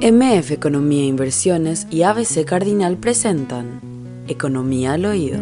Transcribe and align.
MF 0.00 0.52
Economía 0.52 1.02
e 1.02 1.06
Inversiones 1.06 1.88
y 1.90 2.02
ABC 2.02 2.44
Cardinal 2.44 2.98
presentan 2.98 3.80
Economía 4.28 4.92
al 4.92 5.04
Oído. 5.04 5.40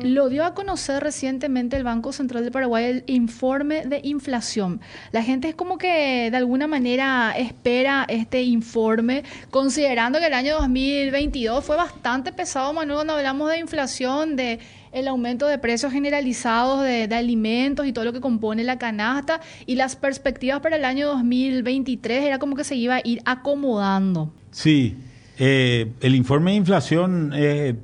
Lo 0.00 0.30
dio 0.30 0.46
a 0.46 0.54
conocer 0.54 1.02
recientemente 1.02 1.76
el 1.76 1.84
Banco 1.84 2.14
Central 2.14 2.42
del 2.44 2.52
Paraguay 2.52 2.86
el 2.86 3.04
informe 3.06 3.84
de 3.84 4.00
inflación. 4.02 4.80
La 5.12 5.22
gente 5.22 5.50
es 5.50 5.54
como 5.54 5.76
que 5.76 6.30
de 6.30 6.36
alguna 6.38 6.68
manera 6.68 7.34
espera 7.36 8.06
este 8.08 8.42
informe, 8.44 9.24
considerando 9.50 10.18
que 10.18 10.28
el 10.28 10.34
año 10.34 10.54
2022 10.54 11.62
fue 11.62 11.76
bastante 11.76 12.32
pesado, 12.32 12.72
Manuel, 12.72 12.96
cuando 12.96 13.12
hablamos 13.12 13.50
de 13.50 13.58
inflación, 13.58 14.36
de 14.36 14.58
el 14.96 15.08
aumento 15.08 15.46
de 15.46 15.58
precios 15.58 15.92
generalizados 15.92 16.82
de, 16.82 17.14
alimentos 17.14 17.86
y 17.86 17.92
todo 17.92 18.06
lo 18.06 18.14
que 18.14 18.20
compone 18.20 18.64
la 18.64 18.78
canasta 18.78 19.42
y 19.66 19.74
las 19.74 19.94
perspectivas 19.94 20.60
para 20.60 20.76
el 20.76 20.86
año 20.86 21.06
2023 21.08 22.24
era 22.24 22.38
como 22.38 22.56
que 22.56 22.64
se 22.64 22.76
iba 22.76 22.96
a 22.96 23.00
ir 23.04 23.20
acomodando. 23.26 24.32
Sí, 24.50 24.96
eh, 25.38 25.92
el 26.00 26.14
informe 26.14 26.52
de 26.52 26.56
inflación 26.56 27.32
eh, 27.34 27.74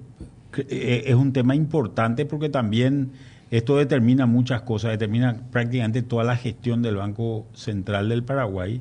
eh, 0.56 1.02
es 1.06 1.14
un 1.14 1.34
tema 1.34 1.54
importante 1.54 2.24
porque 2.24 2.48
también 2.48 3.10
esto 3.50 3.76
determina 3.76 4.24
muchas 4.24 4.62
cosas, 4.62 4.92
determina 4.92 5.36
prácticamente 5.50 6.00
toda 6.00 6.24
la 6.24 6.36
gestión 6.36 6.80
del 6.80 6.96
Banco 6.96 7.46
Central 7.52 8.08
del 8.08 8.22
Paraguay 8.22 8.80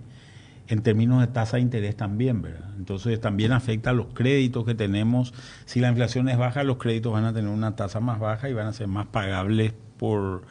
en 0.71 0.81
términos 0.81 1.21
de 1.21 1.27
tasa 1.27 1.57
de 1.57 1.63
interés 1.63 1.95
también, 1.95 2.41
¿verdad? 2.41 2.69
Entonces 2.77 3.19
también 3.19 3.51
afecta 3.51 3.91
a 3.91 3.93
los 3.93 4.07
créditos 4.07 4.65
que 4.65 4.73
tenemos. 4.73 5.33
Si 5.65 5.79
la 5.79 5.89
inflación 5.89 6.29
es 6.29 6.37
baja, 6.37 6.63
los 6.63 6.77
créditos 6.77 7.13
van 7.13 7.25
a 7.25 7.33
tener 7.33 7.51
una 7.51 7.75
tasa 7.75 7.99
más 7.99 8.19
baja 8.19 8.49
y 8.49 8.53
van 8.53 8.67
a 8.67 8.73
ser 8.73 8.87
más 8.87 9.07
pagables 9.07 9.73
por, 9.97 10.43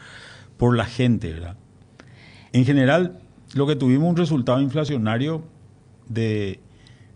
por 0.57 0.77
la 0.77 0.85
gente, 0.85 1.33
¿verdad? 1.33 1.57
En 2.53 2.65
general, 2.65 3.19
lo 3.55 3.67
que 3.67 3.77
tuvimos 3.77 4.09
un 4.09 4.17
resultado 4.17 4.61
inflacionario 4.61 5.43
de 6.09 6.61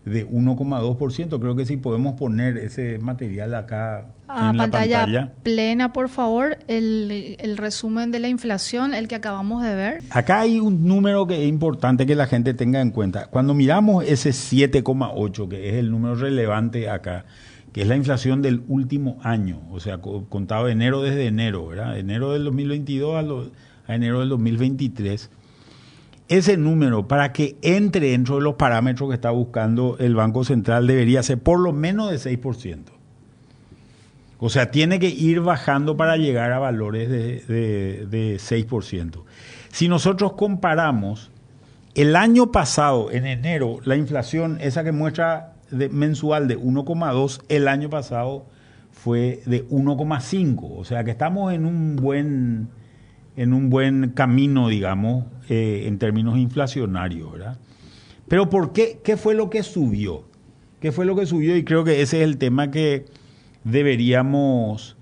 de 0.04 0.28
1,2%. 0.28 1.40
Creo 1.40 1.56
que 1.56 1.66
si 1.66 1.76
podemos 1.76 2.14
poner 2.14 2.58
ese 2.58 2.98
material 2.98 3.54
acá 3.54 4.13
a 4.28 4.50
en 4.50 4.56
pantalla, 4.56 4.98
la 4.98 5.04
pantalla 5.04 5.32
plena, 5.42 5.92
por 5.92 6.08
favor, 6.08 6.58
el, 6.68 7.36
el, 7.38 7.56
resumen 7.56 8.10
de 8.10 8.20
la 8.20 8.28
inflación, 8.28 8.94
el 8.94 9.08
que 9.08 9.14
acabamos 9.14 9.62
de 9.62 9.74
ver. 9.74 10.02
Acá 10.10 10.40
hay 10.40 10.60
un 10.60 10.86
número 10.86 11.26
que 11.26 11.42
es 11.42 11.48
importante 11.48 12.06
que 12.06 12.14
la 12.14 12.26
gente 12.26 12.54
tenga 12.54 12.80
en 12.80 12.90
cuenta. 12.90 13.26
Cuando 13.26 13.54
miramos 13.54 14.04
ese 14.04 14.30
7,8, 14.30 15.48
que 15.48 15.68
es 15.68 15.74
el 15.76 15.90
número 15.90 16.14
relevante 16.14 16.88
acá, 16.88 17.24
que 17.72 17.82
es 17.82 17.88
la 17.88 17.96
inflación 17.96 18.40
del 18.40 18.62
último 18.68 19.18
año, 19.22 19.60
o 19.70 19.80
sea, 19.80 19.98
contado 19.98 20.66
de 20.66 20.72
enero 20.72 21.02
desde 21.02 21.26
enero, 21.26 21.66
¿verdad? 21.66 21.98
Enero 21.98 22.32
del 22.32 22.44
2022 22.44 23.50
a, 23.86 23.92
a 23.92 23.94
enero 23.94 24.20
del 24.20 24.28
2023 24.30 25.30
ese 26.28 26.56
número, 26.56 27.06
para 27.06 27.32
que 27.32 27.58
entre 27.62 28.10
dentro 28.10 28.36
de 28.36 28.42
los 28.42 28.54
parámetros 28.54 29.10
que 29.10 29.14
está 29.14 29.30
buscando 29.30 29.96
el 29.98 30.14
Banco 30.14 30.44
Central, 30.44 30.86
debería 30.86 31.22
ser 31.22 31.38
por 31.38 31.60
lo 31.60 31.72
menos 31.72 32.10
de 32.10 32.16
6%. 32.16 32.93
O 34.44 34.50
sea, 34.50 34.70
tiene 34.70 34.98
que 34.98 35.08
ir 35.08 35.40
bajando 35.40 35.96
para 35.96 36.18
llegar 36.18 36.52
a 36.52 36.58
valores 36.58 37.08
de, 37.08 38.06
de, 38.06 38.36
6%. 38.36 39.22
Si 39.72 39.88
nosotros 39.88 40.34
comparamos 40.34 41.30
el 41.94 42.14
año 42.14 42.52
pasado, 42.52 43.10
en 43.10 43.24
enero, 43.24 43.78
la 43.84 43.96
inflación, 43.96 44.58
esa 44.60 44.84
que 44.84 44.92
muestra 44.92 45.54
de, 45.70 45.88
mensual 45.88 46.46
de 46.46 46.58
1,2, 46.58 47.40
el 47.48 47.68
año 47.68 47.88
pasado 47.88 48.44
fue 48.92 49.40
de 49.46 49.66
1,5. 49.66 50.58
O 50.76 50.84
sea 50.84 51.04
que 51.04 51.12
estamos 51.12 51.54
en 51.54 51.64
un 51.64 51.96
buen 51.96 52.68
en 53.36 53.54
un 53.54 53.70
buen 53.70 54.10
camino, 54.10 54.68
digamos, 54.68 55.24
eh, 55.48 55.84
en 55.86 55.98
términos 55.98 56.36
inflacionarios, 56.36 57.32
¿verdad? 57.32 57.56
Pero 58.28 58.50
¿por 58.50 58.74
qué? 58.74 59.00
¿Qué 59.02 59.16
fue 59.16 59.34
lo 59.34 59.48
que 59.48 59.62
subió? 59.62 60.24
¿Qué 60.80 60.92
fue 60.92 61.06
lo 61.06 61.16
que 61.16 61.24
subió? 61.24 61.56
Y 61.56 61.64
creo 61.64 61.82
que 61.82 62.02
ese 62.02 62.18
es 62.18 62.24
el 62.24 62.36
tema 62.36 62.70
que 62.70 63.06
deberíamos 63.64 64.96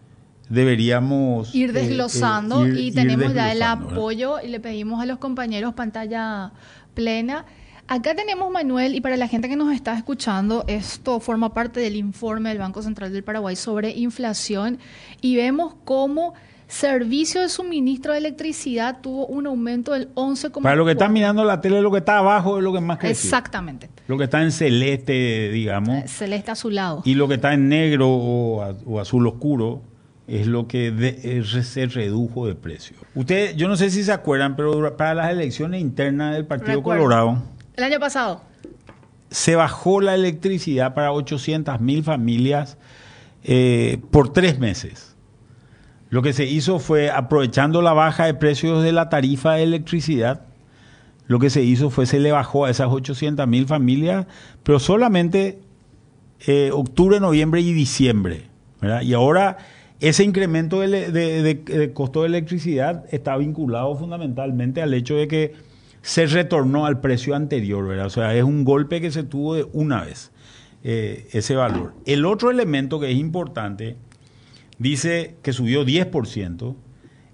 deberíamos 0.48 1.54
ir 1.54 1.70
eh, 1.70 1.72
desglosando 1.72 2.66
eh, 2.66 2.80
y 2.80 2.92
tenemos 2.92 3.32
ya 3.34 3.52
el 3.52 3.62
apoyo 3.62 4.40
y 4.40 4.48
le 4.48 4.60
pedimos 4.60 5.00
a 5.00 5.06
los 5.06 5.18
compañeros 5.18 5.74
pantalla 5.74 6.52
plena. 6.94 7.46
Acá 7.88 8.14
tenemos 8.14 8.50
Manuel 8.50 8.94
y 8.94 9.00
para 9.00 9.16
la 9.16 9.28
gente 9.28 9.48
que 9.48 9.56
nos 9.56 9.74
está 9.74 9.96
escuchando, 9.96 10.64
esto 10.68 11.20
forma 11.20 11.52
parte 11.52 11.80
del 11.80 11.96
informe 11.96 12.50
del 12.50 12.58
Banco 12.58 12.82
Central 12.82 13.12
del 13.12 13.24
Paraguay 13.24 13.56
sobre 13.56 13.90
inflación 13.90 14.78
y 15.20 15.36
vemos 15.36 15.74
cómo 15.84 16.34
Servicio 16.72 17.42
de 17.42 17.50
suministro 17.50 18.12
de 18.12 18.18
electricidad 18.18 19.02
tuvo 19.02 19.26
un 19.26 19.46
aumento 19.46 19.92
del 19.92 20.08
11,4%. 20.14 20.62
Para 20.62 20.74
lo 20.74 20.86
que 20.86 20.92
está 20.92 21.06
mirando 21.06 21.44
la 21.44 21.60
tele, 21.60 21.82
lo 21.82 21.92
que 21.92 21.98
está 21.98 22.16
abajo 22.16 22.56
es 22.56 22.64
lo 22.64 22.72
que 22.72 22.80
más 22.80 22.96
creció. 22.96 23.28
Exactamente. 23.28 23.90
Lo 24.08 24.16
que 24.16 24.24
está 24.24 24.42
en 24.42 24.50
celeste, 24.52 25.50
digamos. 25.50 26.04
Eh, 26.04 26.08
celeste 26.08 26.50
azulado. 26.50 27.02
Y 27.04 27.14
lo 27.14 27.28
que 27.28 27.34
está 27.34 27.52
en 27.52 27.68
negro 27.68 28.08
o, 28.08 28.98
azul 28.98 29.26
oscuro 29.26 29.82
es 30.26 30.46
lo 30.46 30.66
que 30.66 31.44
se 31.62 31.86
redujo 31.88 32.46
de 32.46 32.54
precio. 32.54 32.96
Ustedes, 33.14 33.54
yo 33.54 33.68
no 33.68 33.76
sé 33.76 33.90
si 33.90 34.02
se 34.02 34.12
acuerdan, 34.12 34.56
pero 34.56 34.96
para 34.96 35.12
las 35.12 35.30
elecciones 35.30 35.78
internas 35.78 36.34
del 36.34 36.46
Partido 36.46 36.82
Colorado. 36.82 37.42
El 37.76 37.84
año 37.84 38.00
pasado. 38.00 38.40
Se 39.30 39.56
bajó 39.56 40.00
la 40.00 40.14
electricidad 40.14 40.94
para 40.94 41.12
800 41.12 41.82
mil 41.82 42.02
familias 42.02 42.78
eh, 43.44 44.00
por 44.10 44.32
tres 44.32 44.58
meses. 44.58 45.11
Lo 46.12 46.20
que 46.20 46.34
se 46.34 46.44
hizo 46.44 46.78
fue, 46.78 47.10
aprovechando 47.10 47.80
la 47.80 47.94
baja 47.94 48.26
de 48.26 48.34
precios 48.34 48.82
de 48.82 48.92
la 48.92 49.08
tarifa 49.08 49.54
de 49.54 49.62
electricidad, 49.62 50.42
lo 51.26 51.38
que 51.38 51.48
se 51.48 51.62
hizo 51.62 51.88
fue 51.88 52.04
se 52.04 52.20
le 52.20 52.32
bajó 52.32 52.66
a 52.66 52.70
esas 52.70 52.88
800 52.90 53.48
mil 53.48 53.66
familias, 53.66 54.26
pero 54.62 54.78
solamente 54.78 55.60
eh, 56.46 56.68
octubre, 56.70 57.18
noviembre 57.18 57.62
y 57.62 57.72
diciembre. 57.72 58.42
Y 59.00 59.14
ahora 59.14 59.56
ese 60.00 60.22
incremento 60.22 60.80
de, 60.80 61.90
costo 61.94 62.20
de 62.20 62.26
electricidad 62.26 63.06
está 63.10 63.38
vinculado 63.38 63.96
fundamentalmente 63.96 64.82
al 64.82 64.92
hecho 64.92 65.14
de 65.14 65.28
que 65.28 65.54
se 66.02 66.26
retornó 66.26 66.84
al 66.84 67.00
precio 67.00 67.34
anterior. 67.34 67.88
¿verdad? 67.88 68.04
O 68.04 68.10
sea, 68.10 68.34
es 68.34 68.44
un 68.44 68.64
golpe 68.64 69.00
que 69.00 69.10
se 69.10 69.22
tuvo 69.22 69.54
de 69.54 69.66
una 69.72 70.04
vez 70.04 70.30
eh, 70.84 71.26
ese 71.32 71.56
valor. 71.56 71.94
El 72.04 72.26
otro 72.26 72.50
elemento 72.50 73.00
que 73.00 73.10
es 73.10 73.16
importante 73.16 73.96
dice 74.82 75.36
que 75.42 75.52
subió 75.52 75.84
10%, 75.84 76.74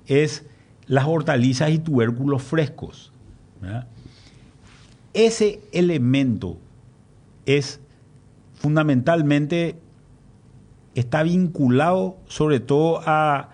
es 0.07 0.45
las 0.87 1.07
hortalizas 1.07 1.71
y 1.71 1.79
tubérculos 1.79 2.43
frescos. 2.43 3.13
Ese 5.15 5.61
elemento 5.73 6.59
es 7.47 7.81
fundamentalmente, 8.55 9.77
está 10.95 11.23
vinculado 11.23 12.19
sobre 12.29 12.61
todo 12.61 13.01
a, 13.05 13.51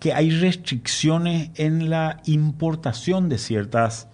que 0.00 0.12
hay 0.12 0.30
restricciones 0.30 1.50
en 1.54 1.90
la 1.90 2.20
importación 2.26 3.28
de 3.28 3.38
ciertas, 3.38 4.08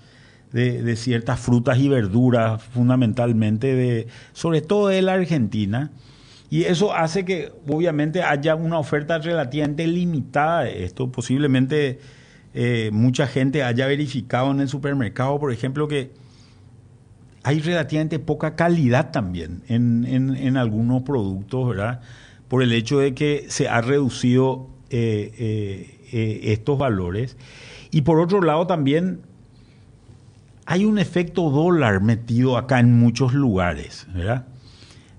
de, 0.53 0.97
ciertas 0.97 1.41
frutas 1.41 1.79
y 1.79 1.89
verduras, 1.89 2.63
fundamentalmente, 2.63 3.75
de, 3.75 4.07
sobre 4.33 4.61
todo 4.61 4.89
de 4.89 5.01
la 5.01 5.15
Argentina, 5.15 5.91
y 6.51 6.65
eso 6.65 6.95
hace 6.95 7.25
que 7.25 7.53
obviamente 7.69 8.23
haya 8.23 8.55
una 8.55 8.79
oferta 8.79 9.19
relativamente 9.19 9.87
limitada 9.87 10.63
de 10.63 10.85
esto. 10.85 11.11
Posiblemente 11.11 11.99
eh, 12.55 12.91
mucha 12.93 13.27
gente 13.27 13.63
haya 13.65 13.87
verificado 13.87 14.51
en 14.53 14.61
el 14.61 14.69
supermercado, 14.69 15.39
por 15.41 15.53
ejemplo, 15.53 15.89
que 15.89 16.13
hay 17.43 17.61
relativamente 17.61 18.19
poca 18.19 18.55
calidad 18.55 19.11
también 19.11 19.63
en, 19.69 20.57
algunos 20.57 21.03
productos, 21.03 21.69
¿verdad? 21.69 22.01
Por 22.49 22.63
el 22.63 22.73
hecho 22.73 22.99
de 22.99 23.15
que 23.15 23.47
se 23.49 23.69
ha 23.69 23.81
reducido 23.81 24.69
eh, 24.91 25.99
eh, 26.13 26.41
estos 26.45 26.79
valores. 26.79 27.37
Y 27.91 28.03
por 28.03 28.21
otro 28.21 28.41
lado 28.41 28.67
también 28.67 29.21
hay 30.65 30.85
un 30.85 30.99
efecto 30.99 31.51
dólar 31.51 32.03
metido 32.03 32.57
acá 32.57 32.81
en 32.81 32.99
muchos 32.99 33.33
lugares, 33.33 34.07
¿verdad? 34.13 34.47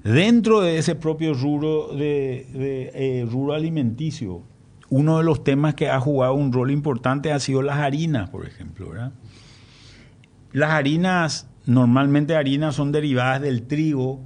Dentro 0.08 0.62
de 0.62 0.78
ese 0.78 0.96
propio 0.96 1.34
rubro, 1.34 1.90
de, 1.90 2.48
eh, 2.54 3.28
alimenticio, 3.54 4.42
uno 4.90 5.18
de 5.18 5.26
los 5.26 5.44
temas 5.44 5.74
que 5.74 5.90
ha 5.90 6.00
jugado 6.00 6.34
un 6.34 6.54
rol 6.54 6.72
importante 6.72 7.34
ha 7.34 7.40
sido 7.42 7.62
las 7.62 7.80
harinas, 7.80 8.30
por 8.30 8.48
ejemplo. 8.48 8.94
Las 10.54 10.72
harinas, 10.72 11.50
normalmente 11.66 12.38
harinas 12.38 12.76
son 12.76 12.94
derivadas 12.94 13.42
del 13.42 13.64
trigo 13.64 14.22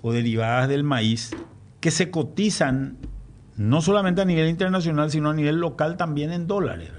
o 0.00 0.12
derivadas 0.14 0.70
del 0.70 0.84
maíz, 0.84 1.32
que 1.80 1.90
se 1.90 2.10
cotizan 2.10 2.96
no 3.58 3.82
solamente 3.82 4.22
a 4.22 4.24
nivel 4.24 4.48
internacional, 4.48 5.10
sino 5.10 5.28
a 5.28 5.34
nivel 5.34 5.56
local 5.56 5.98
también 5.98 6.32
en 6.32 6.46
dólares. 6.46 6.92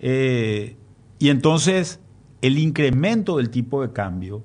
Eh, 0.00 0.76
y 1.20 1.28
entonces 1.28 2.00
el 2.42 2.58
incremento 2.58 3.36
del 3.36 3.50
tipo 3.50 3.82
de 3.82 3.92
cambio 3.92 4.42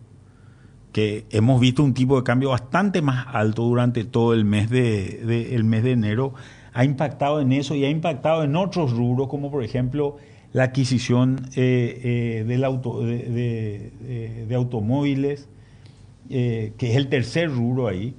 que 0.94 1.26
hemos 1.32 1.60
visto 1.60 1.84
un 1.84 1.94
tipo 1.94 2.16
de 2.16 2.24
cambio 2.24 2.52
bastante 2.52 3.02
más 3.02 3.28
alto 3.30 3.64
durante 3.64 4.06
todo 4.06 4.34
el 4.34 4.46
mes 4.46 4.70
de, 4.70 5.54
el 5.56 5.66
mes 5.66 5.84
de 5.84 5.92
enero, 5.92 6.34
ha 6.72 6.86
impactado 6.86 7.42
en 7.42 7.52
eso 7.52 7.76
y 7.76 7.84
ha 7.84 7.90
impactado 7.90 8.44
en 8.46 8.56
otros 8.56 8.92
rubros, 8.94 9.28
como 9.28 9.52
por 9.52 9.64
ejemplo 9.64 10.16
la 10.54 10.64
adquisición 10.66 11.50
eh, 11.56 12.46
del 12.48 12.64
auto, 12.64 13.02
de, 13.02 13.92
de 14.48 14.56
automóviles, 14.56 15.50
que 16.30 16.74
es 16.80 16.96
el 16.96 17.10
tercer 17.10 17.52
rubro 17.52 17.88
ahí. 17.88 18.16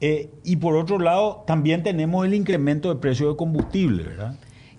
y 0.00 0.56
por 0.56 0.76
otro 0.76 0.98
lado, 0.98 1.42
también 1.46 1.82
tenemos 1.82 2.24
el 2.24 2.34
incremento 2.34 2.94
de 2.94 3.00
precio 3.00 3.30
de 3.30 3.36
combustible, 3.36 4.04
¿verdad? 4.04 4.36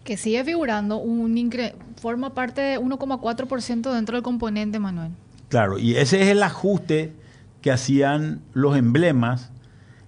que 0.08 0.16
sigue 0.16 0.42
figurando, 0.46 1.00
un 1.00 1.52
forma 1.98 2.34
parte 2.34 2.62
de 2.62 2.80
1,4% 2.80 3.94
dentro 3.94 4.16
del 4.16 4.24
componente, 4.24 4.80
Manuel. 4.80 5.12
Claro, 5.50 5.80
y 5.80 5.96
ese 5.96 6.22
es 6.22 6.30
el 6.30 6.44
ajuste 6.44 7.14
que 7.62 7.72
hacían 7.72 8.42
los 8.54 8.76
emblemas 8.76 9.52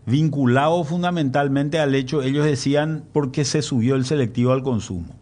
vinculado 0.06 0.84
fundamentalmente 0.84 1.80
al 1.80 1.96
hecho, 1.96 2.22
ellos 2.22 2.46
decían, 2.46 3.06
porque 3.14 3.46
se 3.46 3.62
subió 3.62 3.96
el 3.96 4.06
selectivo 4.06 4.52
al 4.52 4.64
consumo. 4.64 5.16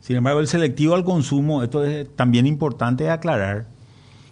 Sin 0.00 0.16
embargo, 0.16 0.40
el 0.40 0.48
selectivo 0.48 0.94
al 0.94 1.04
consumo, 1.04 1.62
esto 1.62 1.84
es 1.84 2.14
también 2.14 2.46
importante 2.46 3.10
aclarar, 3.10 3.66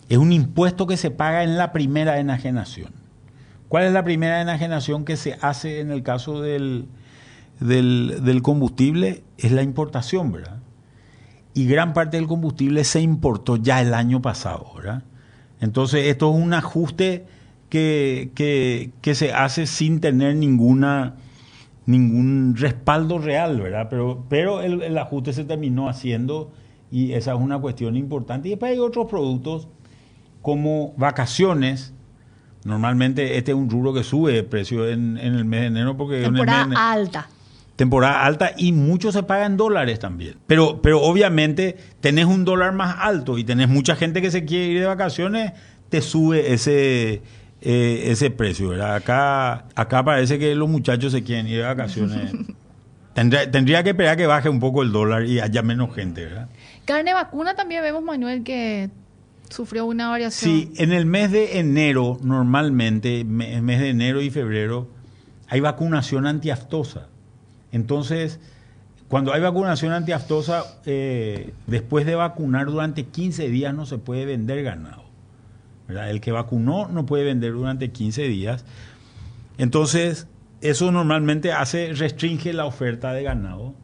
es 0.09 0.19
un 0.19 0.33
impuesto 0.33 0.87
que 0.87 0.97
se 0.97 1.11
paga 1.11 1.43
en 1.43 1.57
la 1.57 1.73
primera 1.73 2.21
enajenación. 2.21 2.93
¿Cuál 3.69 3.85
es 3.85 3.93
la 3.93 4.05
primera 4.05 4.41
enajenación 4.41 5.05
que 5.05 5.17
se 5.17 5.37
hace 5.41 5.81
en 5.81 5.91
el 5.91 6.03
caso 6.05 6.41
del, 6.41 6.87
del, 7.59 8.41
combustible 8.43 9.25
es 9.39 9.51
la 9.51 9.63
importación, 9.63 10.31
¿verdad? 10.31 10.59
Y 11.55 11.67
gran 11.67 11.93
parte 11.93 12.17
del 12.17 12.29
combustible 12.29 12.85
se 12.85 13.01
importó 13.01 13.57
ya 13.57 13.81
el 13.81 13.95
año 13.95 14.23
pasado, 14.23 14.73
¿verdad? 14.77 15.03
Entonces, 15.61 16.07
esto 16.07 16.31
es 16.31 16.43
un 16.43 16.55
ajuste 16.55 17.27
que, 17.69 18.31
que, 19.03 19.15
se 19.15 19.33
hace 19.33 19.67
sin 19.67 20.01
tener 20.01 20.37
ninguna 20.37 21.17
ningún 21.87 22.57
respaldo 22.57 23.19
real, 23.19 23.61
¿verdad? 23.61 23.87
Pero, 23.89 24.25
pero 24.29 24.61
el, 24.61 24.83
el, 24.83 24.99
ajuste 24.99 25.33
se 25.33 25.45
terminó 25.45 25.89
haciendo 25.89 26.51
y 26.91 27.13
esa 27.13 27.33
es 27.35 27.39
una 27.39 27.61
cuestión 27.61 27.97
importante. 27.97 28.49
Y 28.49 28.53
después 28.53 28.73
hay 28.73 28.79
otros 28.79 29.07
productos 29.09 29.69
como 30.43 30.95
vacaciones. 30.97 31.95
Normalmente 32.65 33.39
este 33.39 33.53
es 33.53 33.57
un 33.57 33.71
rubro 33.71 33.95
que 33.95 34.03
sube 34.03 34.33
de 34.33 34.43
precio 34.43 34.89
en, 34.89 35.17
en 35.17 35.35
el 35.35 35.45
mes 35.45 35.61
de 35.61 35.67
enero 35.67 35.97
porque 35.97 36.23
temporada 36.23 36.93
alta 36.93 37.29
temporada 37.77 38.25
alta 38.25 38.53
y 38.57 38.73
mucho 38.73 39.13
se 39.13 39.23
paga 39.23 39.47
en 39.47 39.57
dólares 39.57 39.99
también. 39.99 40.37
Pero, 40.47 40.81
pero 40.83 41.03
obviamente 41.03 41.77
tenés 42.01 42.25
un 42.25 42.45
dólar 42.45 42.73
más 42.73 42.97
alto 42.99 43.39
y 43.39 43.45
tenés 43.45 43.69
mucha 43.69 43.95
gente 43.95 44.23
que 44.23 44.31
se 44.31 44.45
quiere 44.45 44.67
ir 44.67 44.81
de 44.81 44.87
vacaciones, 44.87 45.53
te 45.91 46.01
sube 46.01 46.53
ese, 46.55 47.23
eh, 47.61 48.03
ese 48.07 48.31
precio. 48.31 48.71
¿verdad? 48.71 48.97
Acá, 48.97 49.67
acá 49.75 50.05
parece 50.05 50.39
que 50.39 50.55
los 50.55 50.69
muchachos 50.69 51.13
se 51.13 51.23
quieren 51.23 51.47
ir 51.47 51.59
de 51.59 51.67
vacaciones. 51.67 52.33
tendría, 53.15 53.51
tendría 53.51 53.83
que 53.83 53.91
esperar 53.91 54.17
que 54.17 54.27
baje 54.27 54.49
un 54.49 54.59
poco 54.59 54.83
el 54.83 54.91
dólar 54.91 55.27
y 55.27 55.41
haya 55.41 55.63
menos 55.63 55.95
gente. 55.95 56.25
¿verdad? 56.25 56.49
Carne 56.87 57.13
vacuna 57.13 57.55
también 57.55 57.83
vemos, 57.83 58.03
Manuel, 58.03 58.43
que 58.43 58.89
sufrió 59.51 59.85
una 59.85 60.09
variación. 60.09 60.51
Sí, 60.51 60.73
en 60.79 60.93
el 60.93 61.05
mes 61.05 61.31
de 61.31 61.59
enero, 61.59 62.19
normalmente, 62.23 63.21
en 63.21 63.43
el 63.43 63.63
mes 63.63 63.81
de 63.81 63.91
enero 63.91 64.23
y 64.23 64.31
febrero, 64.31 64.89
hay 65.47 65.61
vacunación 65.61 66.27
antiaftosa. 66.27 67.09
Entonces, 67.77 68.41
cuando 69.09 69.35
hay 69.35 69.43
vacunación 69.43 69.93
antiaftosa, 69.93 70.65
eh, 70.87 71.53
después 71.67 72.07
de 72.07 72.15
vacunar 72.15 72.67
durante 72.67 73.05
15 73.05 73.51
días 73.51 73.75
no 73.75 73.85
se 73.85 73.99
puede 73.99 74.25
vender 74.25 74.65
ganado. 74.65 75.05
El 75.89 76.23
que 76.23 76.33
vacunó 76.33 76.89
no 76.89 77.05
puede 77.05 77.25
vender 77.25 77.53
durante 77.53 77.91
15 77.91 78.23
días. 78.29 78.65
Entonces, 79.59 80.27
eso 80.63 80.91
normalmente 80.91 81.53
hace, 81.53 81.93
restringe 81.93 82.55
la 82.55 82.65
oferta 82.65 83.13
de 83.13 83.23
ganado 83.23 83.75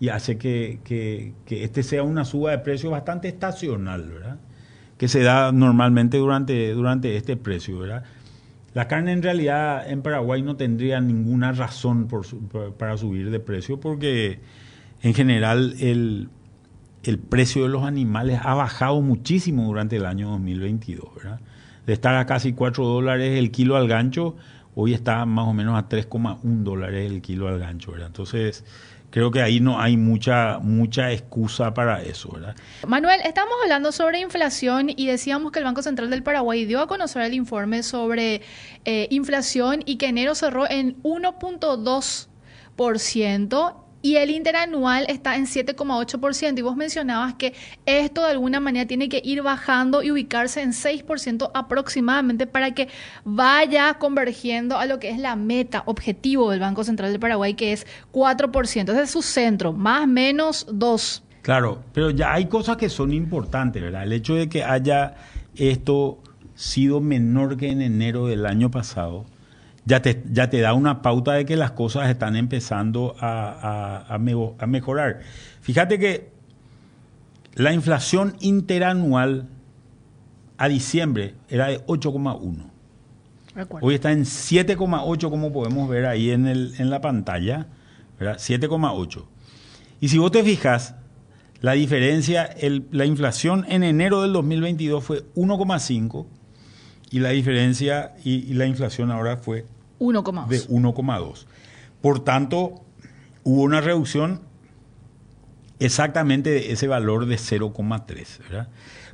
y 0.00 0.08
hace 0.08 0.38
que, 0.38 0.80
que, 0.84 1.32
este 1.48 1.84
sea 1.84 2.02
una 2.02 2.24
suba 2.24 2.50
de 2.50 2.58
precio 2.58 2.90
bastante 2.90 3.28
estacional, 3.28 4.10
¿verdad? 4.10 4.38
Que 4.98 5.06
se 5.06 5.22
da 5.22 5.52
normalmente 5.52 6.18
durante, 6.18 6.72
durante 6.72 7.16
este 7.16 7.36
precio, 7.36 7.78
¿verdad? 7.78 8.02
La 8.76 8.88
carne 8.88 9.12
en 9.12 9.22
realidad 9.22 9.90
en 9.90 10.02
Paraguay 10.02 10.42
no 10.42 10.56
tendría 10.56 11.00
ninguna 11.00 11.50
razón 11.52 12.08
para 12.76 12.98
subir 12.98 13.30
de 13.30 13.40
precio 13.40 13.80
porque 13.80 14.38
en 15.00 15.14
general 15.14 15.76
el, 15.80 16.28
precio 17.30 17.62
de 17.62 17.70
los 17.70 17.84
animales 17.84 18.38
ha 18.44 18.52
bajado 18.52 19.00
muchísimo 19.00 19.64
durante 19.64 19.96
el 19.96 20.04
año 20.04 20.28
2022. 20.28 21.06
¿verdad? 21.16 21.40
De 21.86 21.94
estar 21.94 22.16
a 22.16 22.26
casi 22.26 22.52
4 22.52 22.84
dólares 22.84 23.38
el 23.38 23.50
kilo 23.50 23.76
al 23.76 23.88
gancho, 23.88 24.36
hoy 24.74 24.92
está 24.92 25.24
más 25.24 25.48
o 25.48 25.54
menos 25.54 25.78
a 25.78 25.88
3,1 25.88 26.38
dólares 26.42 27.10
el 27.10 27.22
kilo 27.22 27.48
al 27.48 27.58
gancho. 27.58 27.92
¿verdad? 27.92 28.08
Entonces 28.08 28.62
creo 29.10 29.30
que 29.30 29.42
ahí 29.42 29.60
no 29.60 29.78
hay 29.80 29.96
mucha, 29.96 30.58
mucha 30.60 31.12
excusa 31.12 31.72
para 31.74 32.02
eso, 32.02 32.30
¿verdad? 32.32 32.56
Manuel, 32.86 33.20
estamos 33.24 33.54
hablando 33.62 33.92
sobre 33.92 34.18
inflación 34.20 34.90
y 34.94 35.06
decíamos 35.06 35.52
que 35.52 35.60
el 35.60 35.64
Banco 35.64 35.82
Central 35.82 36.10
del 36.10 36.22
Paraguay 36.22 36.64
dio 36.64 36.80
a 36.80 36.86
conocer 36.86 37.22
el 37.22 37.34
informe 37.34 37.82
sobre 37.82 38.40
eh, 38.84 39.08
inflación 39.10 39.82
y 39.86 39.96
que 39.96 40.06
enero 40.06 40.34
cerró 40.34 40.70
en 40.70 41.02
1.2% 41.02 43.85
y 44.06 44.18
el 44.18 44.30
interanual 44.30 45.04
está 45.08 45.34
en 45.34 45.46
7,8%. 45.46 46.56
Y 46.56 46.62
vos 46.62 46.76
mencionabas 46.76 47.34
que 47.34 47.54
esto 47.86 48.22
de 48.22 48.30
alguna 48.30 48.60
manera 48.60 48.86
tiene 48.86 49.08
que 49.08 49.20
ir 49.24 49.42
bajando 49.42 50.00
y 50.04 50.12
ubicarse 50.12 50.62
en 50.62 50.70
6% 50.70 51.50
aproximadamente 51.52 52.46
para 52.46 52.70
que 52.70 52.86
vaya 53.24 53.94
convergiendo 53.94 54.78
a 54.78 54.86
lo 54.86 55.00
que 55.00 55.10
es 55.10 55.18
la 55.18 55.34
meta 55.34 55.82
objetivo 55.86 56.52
del 56.52 56.60
Banco 56.60 56.84
Central 56.84 57.10
del 57.10 57.18
Paraguay, 57.18 57.54
que 57.54 57.72
es 57.72 57.84
4%. 58.12 58.92
Ese 58.92 59.02
es 59.02 59.10
su 59.10 59.22
centro, 59.22 59.72
más 59.72 60.06
menos 60.06 60.68
2%. 60.68 61.22
Claro, 61.42 61.82
pero 61.92 62.10
ya 62.10 62.32
hay 62.32 62.46
cosas 62.46 62.76
que 62.76 62.88
son 62.88 63.12
importantes, 63.12 63.82
¿verdad? 63.82 64.04
El 64.04 64.12
hecho 64.12 64.36
de 64.36 64.48
que 64.48 64.62
haya 64.62 65.16
esto 65.56 66.22
sido 66.54 67.00
menor 67.00 67.56
que 67.56 67.70
en 67.70 67.82
enero 67.82 68.28
del 68.28 68.46
año 68.46 68.70
pasado 68.70 69.26
ya 69.86 70.02
te, 70.02 70.22
ya 70.30 70.50
te 70.50 70.60
da 70.60 70.74
una 70.74 71.00
pauta 71.00 71.32
de 71.32 71.46
que 71.46 71.56
las 71.56 71.70
cosas 71.70 72.10
están 72.10 72.34
empezando 72.34 73.14
a, 73.20 74.04
a, 74.08 74.18
mejorar. 74.66 75.20
Fíjate 75.60 75.98
que 76.00 76.28
la 77.54 77.72
inflación 77.72 78.36
interanual 78.40 79.48
a 80.58 80.68
diciembre 80.68 81.36
era 81.48 81.68
de 81.68 81.86
8,1. 81.86 82.70
Hoy 83.80 83.94
está 83.94 84.10
en 84.10 84.24
7,8 84.24 85.30
como 85.30 85.52
podemos 85.52 85.88
ver 85.88 86.06
ahí 86.06 86.32
en, 86.32 86.48
el, 86.48 86.74
en 86.78 86.90
la 86.90 87.00
pantalla, 87.00 87.68
7,8. 88.18 89.24
Y 90.00 90.08
si 90.08 90.18
vos 90.18 90.32
te 90.32 90.42
fijas, 90.42 90.96
la 91.60 91.72
diferencia, 91.72 92.44
el, 92.44 92.86
la 92.90 93.06
inflación 93.06 93.64
en 93.68 93.84
enero 93.84 94.22
del 94.22 94.32
2022 94.32 95.04
fue 95.04 95.22
1,5 95.36 96.26
y 97.10 97.20
la 97.20 97.30
diferencia 97.30 98.14
y, 98.24 98.50
y, 98.50 98.54
la 98.54 98.66
inflación 98.66 99.12
ahora 99.12 99.36
fue 99.36 99.64
1,2. 99.98 100.48
De 100.48 100.68
1,2. 100.68 101.46
Por 102.00 102.20
tanto, 102.20 102.84
hubo 103.42 103.62
una 103.62 103.80
reducción 103.80 104.40
exactamente 105.78 106.50
de 106.50 106.72
ese 106.72 106.88
valor 106.88 107.26
de 107.26 107.36
0,3. 107.36 108.66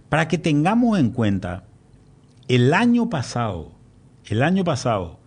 Para 0.08 0.28
que 0.28 0.38
tengamos 0.38 0.98
en 0.98 1.10
cuenta, 1.10 1.64
el 2.48 2.74
año 2.74 3.08
pasado, 3.08 3.72
el 4.26 4.42
año 4.42 4.64
pasado, 4.64 5.20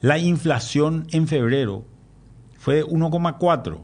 la 0.00 0.18
inflación 0.18 1.06
en 1.10 1.26
febrero 1.26 1.84
fue 2.56 2.76
de 2.76 2.84
1,4. 2.84 3.74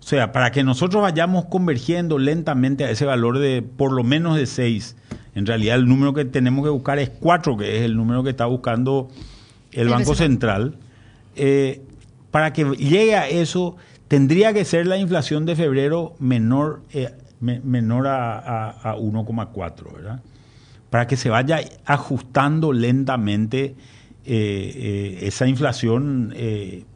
O 0.00 0.02
sea, 0.02 0.32
para 0.32 0.52
que 0.52 0.64
nosotros 0.64 1.02
vayamos 1.02 1.46
convergiendo 1.46 2.18
lentamente 2.18 2.84
a 2.84 2.90
ese 2.90 3.04
valor 3.04 3.38
de 3.38 3.62
por 3.62 3.92
lo 3.92 4.04
menos 4.04 4.36
de 4.36 4.46
6, 4.46 4.96
en 5.34 5.46
realidad 5.46 5.76
el 5.76 5.86
número 5.86 6.14
que 6.14 6.24
tenemos 6.24 6.64
que 6.64 6.70
buscar 6.70 6.98
es 6.98 7.10
4, 7.10 7.56
que 7.56 7.78
es 7.78 7.82
el 7.82 7.96
número 7.96 8.22
que 8.22 8.30
está 8.30 8.46
buscando 8.46 9.08
el 9.72 9.88
Banco 9.88 10.14
Central, 10.14 10.76
eh, 11.36 11.82
para 12.30 12.52
que 12.52 12.64
llegue 12.76 13.16
a 13.16 13.28
eso, 13.28 13.76
tendría 14.08 14.52
que 14.52 14.64
ser 14.64 14.86
la 14.86 14.98
inflación 14.98 15.46
de 15.46 15.56
febrero 15.56 16.14
menor, 16.18 16.82
eh, 16.92 17.10
menor 17.40 18.06
a, 18.06 18.70
a, 18.70 18.96
1,4, 18.96 19.94
¿verdad? 19.94 20.20
Para 20.90 21.06
que 21.06 21.16
se 21.16 21.30
vaya 21.30 21.60
ajustando 21.84 22.72
lentamente 22.72 23.74
eh, 24.24 25.18
esa 25.22 25.46
inflación, 25.46 26.34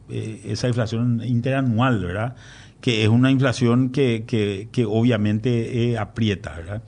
esa 0.09 0.67
inflación 0.67 1.21
interanual, 1.23 2.03
¿verdad? 2.03 2.35
Que 2.81 3.03
es 3.03 3.09
una 3.09 3.31
inflación 3.31 3.89
que, 3.89 4.25
que, 4.27 4.67
que 4.71 4.85
obviamente 4.85 5.97
aprieta, 5.97 6.55
¿verdad? 6.55 6.83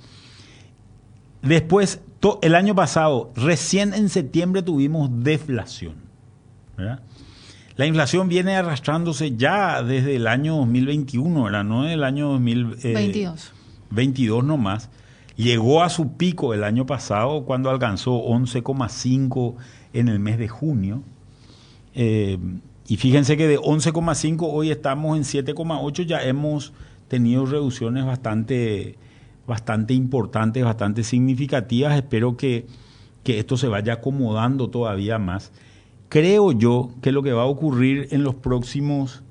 Después, 1.41 2.01
el 2.41 2.55
año 2.55 2.75
pasado, 2.75 3.31
recién 3.35 3.93
en 3.93 4.09
septiembre 4.09 4.61
tuvimos 4.61 5.09
deflación. 5.23 5.95
La 7.77 7.85
inflación 7.85 8.29
viene 8.29 8.55
arrastrándose 8.55 9.35
ya 9.35 9.83
desde 9.83 10.15
el 10.15 10.27
año 10.27 10.55
2021, 10.57 11.43
¿verdad? 11.43 11.63
no 11.63 11.87
el 11.87 12.03
año 12.03 12.29
2022. 12.29 13.53
22 13.89 14.43
eh, 14.43 14.47
nomás. 14.47 14.89
Llegó 15.35 15.83
a 15.83 15.89
su 15.89 16.13
pico 16.13 16.53
el 16.53 16.63
año 16.63 16.85
pasado 16.85 17.43
cuando 17.43 17.69
alcanzó 17.69 18.23
11,5 18.23 19.55
en 19.93 20.07
el 20.07 20.19
mes 20.19 20.37
de 20.37 20.47
junio. 20.47 21.03
Eh, 21.93 22.37
y 22.87 22.97
fíjense 22.97 23.35
que 23.35 23.47
de 23.47 23.57
11,5 23.57 24.47
hoy 24.49 24.71
estamos 24.71 25.17
en 25.17 25.23
7,8, 25.23 26.05
ya 26.05 26.23
hemos 26.23 26.71
tenido 27.07 27.45
reducciones 27.45 28.05
bastante, 28.05 28.97
bastante 29.47 29.93
importantes, 29.93 30.63
bastante 30.63 31.03
significativas. 31.03 31.95
Espero 31.95 32.37
que, 32.37 32.67
que 33.23 33.39
esto 33.39 33.57
se 33.57 33.67
vaya 33.67 33.93
acomodando 33.93 34.69
todavía 34.69 35.19
más. 35.19 35.51
Creo 36.09 36.51
yo 36.51 36.91
que 37.01 37.11
lo 37.11 37.23
que 37.23 37.33
va 37.33 37.43
a 37.43 37.47
ocurrir 37.47 38.07
en 38.11 38.23
los 38.23 38.35
próximos, 38.35 39.23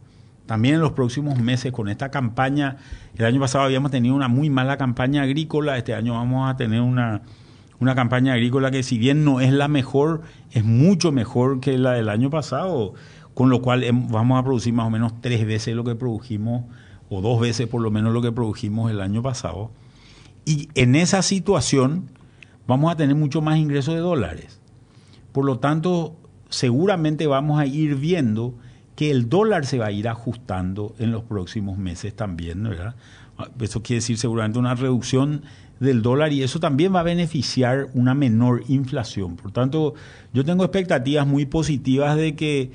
también 0.46 0.76
en 0.76 0.80
los 0.80 0.92
próximos 0.92 1.38
meses 1.38 1.72
con 1.72 1.88
esta 1.88 2.10
campaña, 2.10 2.76
el 3.16 3.24
año 3.24 3.40
pasado 3.40 3.64
habíamos 3.64 3.90
tenido 3.90 4.14
una 4.14 4.28
muy 4.28 4.50
mala 4.50 4.76
campaña 4.76 5.22
agrícola, 5.22 5.78
este 5.78 5.94
año 5.94 6.14
vamos 6.14 6.50
a 6.50 6.56
tener 6.56 6.80
una, 6.80 7.22
una 7.78 7.94
campaña 7.94 8.34
agrícola 8.34 8.70
que 8.70 8.82
si 8.82 8.98
bien 8.98 9.24
no 9.24 9.40
es 9.40 9.52
la 9.52 9.68
mejor, 9.68 10.22
es 10.50 10.64
mucho 10.64 11.12
mejor 11.12 11.60
que 11.60 11.78
la 11.78 11.92
del 11.92 12.08
año 12.08 12.28
pasado, 12.30 12.94
con 13.34 13.50
lo 13.50 13.62
cual 13.62 13.84
vamos 14.10 14.38
a 14.38 14.42
producir 14.42 14.72
más 14.72 14.86
o 14.86 14.90
menos 14.90 15.20
tres 15.20 15.46
veces 15.46 15.74
lo 15.74 15.84
que 15.84 15.94
produjimos, 15.94 16.64
o 17.08 17.20
dos 17.20 17.40
veces 17.40 17.68
por 17.68 17.80
lo 17.80 17.90
menos 17.90 18.12
lo 18.12 18.20
que 18.22 18.32
produjimos 18.32 18.90
el 18.90 19.00
año 19.00 19.22
pasado. 19.22 19.70
Y 20.44 20.68
en 20.74 20.94
esa 20.94 21.22
situación 21.22 22.10
vamos 22.66 22.92
a 22.92 22.96
tener 22.96 23.16
mucho 23.16 23.40
más 23.40 23.58
ingresos 23.58 23.94
de 23.94 24.00
dólares. 24.00 24.60
Por 25.32 25.44
lo 25.44 25.58
tanto, 25.58 26.16
seguramente 26.48 27.26
vamos 27.26 27.58
a 27.58 27.66
ir 27.66 27.96
viendo 27.96 28.54
que 28.96 29.10
el 29.10 29.28
dólar 29.28 29.66
se 29.66 29.78
va 29.78 29.86
a 29.86 29.92
ir 29.92 30.08
ajustando 30.08 30.94
en 30.98 31.10
los 31.10 31.24
próximos 31.24 31.78
meses 31.78 32.14
también, 32.14 32.62
¿verdad? 32.62 32.94
Eso 33.60 33.82
quiere 33.82 33.98
decir 33.98 34.18
seguramente 34.18 34.58
una 34.58 34.76
reducción 34.76 35.42
del 35.80 36.02
dólar 36.02 36.32
y 36.32 36.42
eso 36.42 36.60
también 36.60 36.94
va 36.94 37.00
a 37.00 37.04
beneficiar 37.04 37.88
una 37.94 38.14
menor 38.14 38.62
inflación. 38.68 39.36
Por 39.36 39.50
tanto, 39.50 39.94
yo 40.32 40.44
tengo 40.44 40.64
expectativas 40.64 41.26
muy 41.26 41.46
positivas 41.46 42.16
de 42.16 42.36
que, 42.36 42.70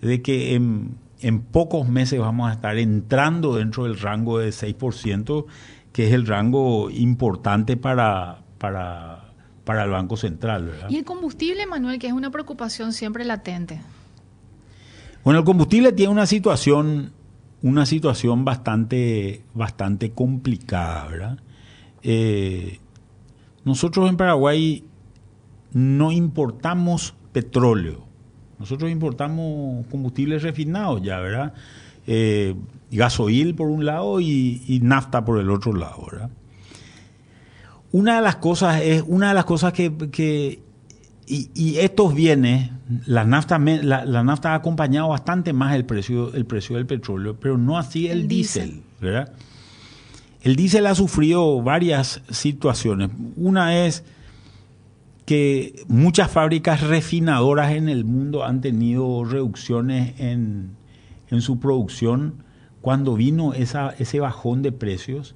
de 0.00 0.22
que 0.22 0.54
en, 0.54 0.94
en 1.20 1.40
pocos 1.40 1.88
meses 1.88 2.20
vamos 2.20 2.48
a 2.48 2.54
estar 2.54 2.78
entrando 2.78 3.56
dentro 3.56 3.84
del 3.84 3.98
rango 3.98 4.38
de 4.38 4.50
6%, 4.50 5.46
que 5.94 6.08
es 6.08 6.12
el 6.12 6.26
rango 6.26 6.90
importante 6.90 7.76
para, 7.76 8.42
para, 8.58 9.32
para 9.64 9.84
el 9.84 9.90
Banco 9.90 10.16
Central. 10.16 10.66
¿verdad? 10.66 10.90
Y 10.90 10.96
el 10.96 11.04
combustible, 11.04 11.66
Manuel, 11.66 12.00
que 12.00 12.08
es 12.08 12.12
una 12.12 12.32
preocupación 12.32 12.92
siempre 12.92 13.24
latente. 13.24 13.80
Bueno, 15.22 15.38
el 15.38 15.44
combustible 15.44 15.92
tiene 15.92 16.10
una 16.12 16.26
situación, 16.26 17.12
una 17.62 17.86
situación 17.86 18.44
bastante, 18.44 19.44
bastante 19.54 20.10
complicada, 20.10 21.06
¿verdad? 21.06 21.38
Eh, 22.02 22.80
nosotros 23.64 24.10
en 24.10 24.16
Paraguay 24.16 24.82
no 25.72 26.10
importamos 26.10 27.14
petróleo, 27.32 28.04
nosotros 28.58 28.90
importamos 28.90 29.86
combustibles 29.86 30.42
refinados 30.42 31.02
ya, 31.02 31.20
¿verdad? 31.20 31.54
Eh, 32.08 32.56
gasoil 32.96 33.54
por 33.54 33.68
un 33.68 33.84
lado 33.84 34.20
y, 34.20 34.80
nafta 34.82 35.24
por 35.24 35.38
el 35.38 35.50
otro 35.50 35.72
lado, 35.74 36.06
¿verdad? 36.10 36.30
Una 37.92 38.16
de 38.16 38.22
las 38.22 38.36
cosas 38.36 38.82
es, 38.82 39.04
una 39.06 39.28
de 39.28 39.34
las 39.34 39.44
cosas 39.44 39.72
que, 39.72 40.60
y, 41.26 41.76
estos 41.76 42.14
bienes, 42.14 42.70
la 43.06 43.24
nafta, 43.24 43.58
la, 43.58 44.24
nafta 44.24 44.52
ha 44.52 44.54
acompañado 44.56 45.08
bastante 45.08 45.52
más 45.52 45.74
el 45.74 45.84
precio, 45.84 46.34
el 46.34 46.44
precio 46.44 46.76
del 46.76 46.86
petróleo, 46.86 47.36
pero 47.38 47.56
no 47.56 47.78
así 47.78 48.08
el, 48.08 48.28
diésel, 48.28 48.82
¿verdad? 49.00 49.32
El 50.42 50.56
diésel 50.56 50.86
ha 50.86 50.94
sufrido 50.94 51.62
varias 51.62 52.20
situaciones. 52.28 53.10
Una 53.36 53.86
es 53.86 54.04
que 55.24 55.84
muchas 55.88 56.30
fábricas 56.30 56.82
refinadoras 56.82 57.72
en 57.72 57.88
el 57.88 58.04
mundo 58.04 58.44
han 58.44 58.60
tenido 58.60 59.24
reducciones 59.24 60.14
en, 60.20 60.76
su 61.40 61.58
producción 61.58 62.34
cuando 62.84 63.14
vino 63.14 63.54
ese 63.54 64.20
bajón 64.20 64.60
de 64.60 64.70
precios 64.70 65.34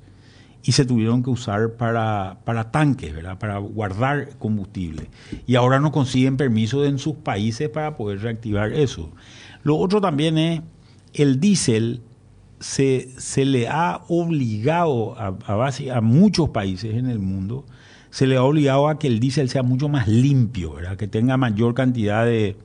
y 0.62 0.72
se 0.72 0.84
tuvieron 0.84 1.22
que 1.22 1.30
usar 1.30 1.76
para, 1.78 2.36
tanques, 2.70 3.14
¿verdad? 3.14 3.38
para 3.38 3.56
guardar 3.56 4.36
combustible. 4.38 5.08
Y 5.46 5.54
ahora 5.54 5.80
no 5.80 5.90
consiguen 5.90 6.36
permiso 6.36 6.84
en 6.84 6.98
sus 6.98 7.14
países 7.14 7.70
para 7.70 7.96
poder 7.96 8.20
reactivar 8.20 8.74
eso. 8.74 9.10
Lo 9.62 9.78
otro 9.78 10.02
también 10.02 10.36
es 10.36 10.60
el 11.14 11.40
diésel 11.40 12.02
se, 12.60 13.08
se 13.16 13.46
le 13.46 13.66
ha 13.66 14.02
obligado 14.08 15.16
a 15.18 16.00
muchos 16.02 16.50
países 16.50 16.96
en 16.96 17.06
el 17.06 17.18
mundo, 17.18 17.64
se 18.10 18.26
le 18.26 18.36
ha 18.36 18.42
obligado 18.42 18.88
a 18.88 18.98
que 18.98 19.06
el 19.06 19.20
diésel 19.20 19.48
sea 19.48 19.62
mucho 19.62 19.88
más 19.88 20.06
limpio, 20.06 20.74
¿verdad? 20.74 20.98
que 20.98 21.08
tenga 21.08 21.38
mayor 21.38 21.72
cantidad 21.72 22.26
de... 22.26 22.58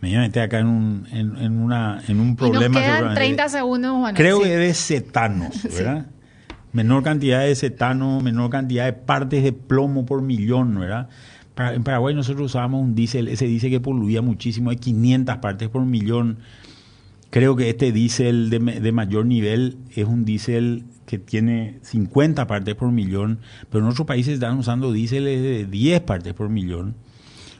Me 0.00 0.08
voy 0.08 0.16
a 0.16 0.20
meter 0.20 0.42
acá 0.42 0.58
en 0.58 0.66
un, 0.66 1.06
en, 1.12 1.60
una, 1.60 2.00
en 2.08 2.20
un 2.20 2.36
problema. 2.36 2.80
Y 2.80 2.82
nos 2.82 2.98
quedan 2.98 3.14
30 3.14 3.48
segundos, 3.48 3.92
Juan. 3.98 4.14
Creo 4.14 4.40
que 4.40 4.56
de 4.56 4.74
cetanos, 4.74 5.62
¿verdad? 5.76 6.06
Menor 6.72 7.02
cantidad 7.02 7.40
de 7.40 7.54
cetano, 7.56 8.20
menor 8.20 8.50
cantidad 8.50 8.84
de 8.84 8.92
partes 8.92 9.42
de 9.42 9.52
plomo 9.52 10.06
por 10.06 10.22
millón, 10.22 10.78
¿verdad? 10.78 11.08
en 11.56 11.84
Paraguay 11.84 12.14
nosotros 12.14 12.46
usábamos 12.46 12.80
un 12.80 12.94
diésel, 12.94 13.28
ese 13.28 13.44
diésel 13.44 13.70
que 13.70 13.80
poluía 13.80 14.22
muchísimo, 14.22 14.70
hay 14.70 14.76
500 14.76 15.38
partes 15.38 15.68
por 15.68 15.84
millón 15.84 16.38
Creo 17.30 17.54
que 17.54 17.70
este 17.70 17.92
diésel 17.92 18.50
de, 18.50 18.92
mayor 18.92 19.24
nivel 19.24 19.78
es 19.94 20.04
un 20.04 20.24
diésel 20.24 20.84
que 21.06 21.18
tiene 21.18 21.78
50 21.82 22.48
partes 22.48 22.74
por 22.74 22.90
millón, 22.90 23.38
pero 23.70 23.84
en 23.84 23.90
otros 23.90 24.04
países 24.04 24.34
están 24.34 24.58
usando 24.58 24.92
diéseles 24.92 25.40
de 25.40 25.64
10 25.64 26.00
partes 26.00 26.34
por 26.34 26.48
millón, 26.48 26.96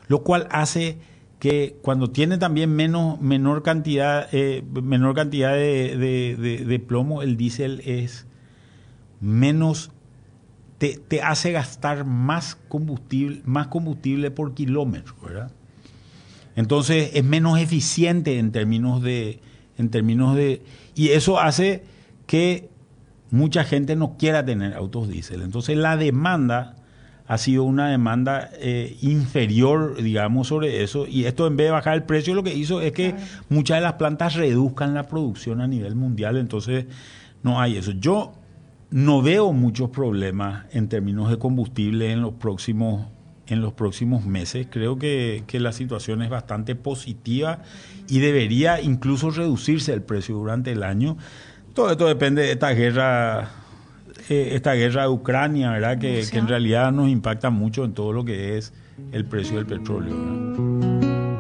lo 0.09 0.25
cual 0.25 0.49
hace 0.51 0.99
que 1.41 1.79
cuando 1.83 2.11
tiene 2.11 2.37
también 2.37 2.71
menos, 2.71 3.21
menor 3.21 3.63
cantidad, 3.63 4.29
eh, 4.31 4.63
menor 4.83 5.15
cantidad 5.15 5.55
de, 5.55 6.85
plomo, 6.87 7.23
el 7.23 7.39
diésel 7.39 7.81
es 7.87 8.27
menos, 9.21 9.91
te, 10.77 10.99
te, 10.99 11.23
hace 11.23 11.51
gastar 11.51 12.05
más 12.05 12.57
combustible, 12.69 13.41
más 13.47 13.69
combustible 13.69 14.31
por 14.31 14.53
kilómetro, 14.53 15.15
¿verdad? 15.25 15.51
Entonces 16.57 17.11
es 17.15 17.25
menos 17.25 17.59
eficiente 17.59 18.39
en 18.39 18.53
términos 18.53 19.03
de, 19.03 19.41
en 19.79 19.89
términos 19.89 20.37
de... 20.37 20.63
Y 20.95 21.09
eso 21.09 21.41
hace 21.41 21.85
que 22.27 22.69
mucha 23.31 23.65
gente 23.65 23.97
no 23.97 24.19
quiera 24.19 24.45
tener 24.45 24.75
autos 24.75 25.09
diésel. 25.09 25.41
Entonces 25.41 25.79
la 25.79 25.97
demanda 25.97 26.77
ha 27.31 27.39
sido 27.39 27.63
una 27.63 27.89
demanda 27.89 28.51
eh, 28.55 28.97
inferior, 29.03 30.03
digamos, 30.03 30.49
sobre 30.49 30.83
eso. 30.83 31.07
Y 31.07 31.27
esto 31.27 31.47
en 31.47 31.57
vez 31.57 31.69
de 31.69 31.71
bajar 31.71 31.95
el 31.95 32.03
precio, 32.03 32.35
lo 32.35 32.43
que 32.43 32.53
hizo 32.53 32.81
es 32.81 32.91
que 32.91 33.15
muchas 33.49 33.77
de 33.77 33.83
las 33.83 33.93
plantas 33.93 34.35
reduzcan 34.35 34.95
la 34.95 35.07
producción 35.07 35.61
a 35.61 35.69
nivel 35.69 35.95
mundial. 35.95 36.39
Entonces 36.39 36.87
no 37.45 37.61
hay 37.61 37.77
eso. 37.77 37.93
Yo 37.93 38.33
no 38.91 39.23
veo 39.23 39.53
muchos 39.53 39.91
problemas 39.91 40.65
en 40.73 40.89
términos 40.89 41.31
de 41.31 41.39
combustible 41.39 42.11
en 42.11 42.21
los 42.21 42.35
próximos 42.35 43.07
en 43.47 43.61
los 43.61 43.75
próximos 43.75 44.27
meses. 44.27 44.67
Creo 44.69 44.99
que, 44.99 45.45
la 45.53 45.71
situación 45.71 46.23
es 46.23 46.31
bastante 46.31 46.75
positiva 46.75 47.61
y 48.09 48.19
debería 48.19 48.81
incluso 48.81 49.31
reducirse 49.31 49.93
el 49.93 50.03
precio 50.03 50.35
durante 50.35 50.73
el 50.73 50.83
año. 50.83 51.17
Todo 51.75 51.93
esto 51.93 52.09
depende 52.09 52.43
de 52.43 52.53
esta 52.53 52.71
guerra, 52.71 53.51
eh, 54.31 54.55
esta 54.55 54.75
guerra 54.75 55.03
de 55.03 55.09
Ucrania, 55.09 55.73
¿verdad? 55.73 55.99
Que, 55.99 56.25
en 56.33 56.49
realidad 56.49 56.93
nos 56.93 57.09
impacta 57.09 57.51
mucho 57.51 57.85
en 57.85 57.93
todo 57.93 58.13
lo 58.13 58.25
que 58.25 58.57
es 58.57 58.73
el 59.13 59.25
precio 59.25 59.57
del 59.57 59.67
petróleo. 59.67 60.15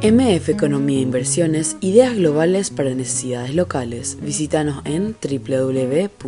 MF 0.03 0.49
Economía 0.49 0.99
e 0.99 1.03
Inversiones, 1.03 1.77
ideas 1.81 2.17
globales 2.17 2.71
para 2.71 2.95
necesidades 2.95 3.55
locales. 3.55 4.19
Visítanos 4.23 4.83
en 4.87 5.15
www.mf.com.py. 5.23 6.19